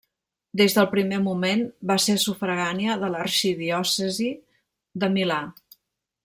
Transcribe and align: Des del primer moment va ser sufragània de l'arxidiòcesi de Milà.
Des 0.59 0.75
del 0.77 0.87
primer 0.93 1.19
moment 1.25 1.61
va 1.91 1.97
ser 2.05 2.15
sufragània 2.23 2.95
de 3.05 3.11
l'arxidiòcesi 3.17 4.33
de 5.05 5.13
Milà. 5.19 5.39